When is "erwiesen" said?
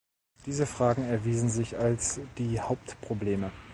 1.03-1.49